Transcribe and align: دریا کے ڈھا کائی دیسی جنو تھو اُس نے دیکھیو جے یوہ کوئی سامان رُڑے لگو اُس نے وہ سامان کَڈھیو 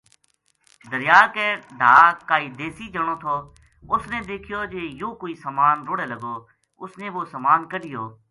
دریا 0.91 1.19
کے 1.35 1.45
ڈھا 1.79 1.95
کائی 2.29 2.47
دیسی 2.59 2.85
جنو 2.93 3.15
تھو 3.23 3.35
اُس 3.91 4.03
نے 4.11 4.19
دیکھیو 4.29 4.59
جے 4.71 4.81
یوہ 4.99 5.13
کوئی 5.21 5.33
سامان 5.43 5.77
رُڑے 5.87 6.05
لگو 6.13 6.35
اُس 6.81 6.91
نے 6.99 7.07
وہ 7.15 7.21
سامان 7.33 7.59
کَڈھیو 7.71 8.03